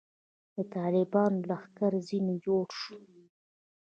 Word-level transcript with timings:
د 0.55 0.55
طالبانو 0.75 1.39
لښکر 1.49 1.93
ځنې 2.07 2.35
جوړ 2.45 2.65
شو. 2.79 2.97